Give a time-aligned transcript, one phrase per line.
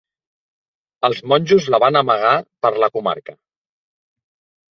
[1.09, 2.33] Els monjos la van amagar
[2.67, 3.35] per la comarca.